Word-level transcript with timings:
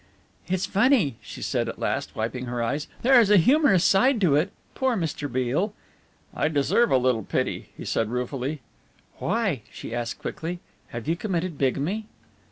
"It's 0.47 0.65
funny," 0.65 1.17
she 1.21 1.43
said 1.43 1.69
at 1.69 1.77
last, 1.77 2.15
wiping 2.15 2.45
her 2.45 2.63
eyes, 2.63 2.87
"there 3.03 3.19
is 3.19 3.29
a 3.29 3.37
humorous 3.37 3.83
side 3.85 4.19
to 4.21 4.35
it. 4.35 4.51
Poor 4.73 4.95
Mr. 4.97 5.31
Beale!" 5.31 5.75
"I 6.33 6.47
deserve 6.47 6.89
a 6.89 6.97
little 6.97 7.21
pity," 7.21 7.69
he 7.77 7.85
said 7.85 8.09
ruefully. 8.09 8.61
"Why?" 9.19 9.61
she 9.71 9.93
asked 9.93 10.17
quickly. 10.17 10.59
"Have 10.87 11.07
you 11.07 11.15
committed 11.15 11.55
bigamy?" 11.55 12.07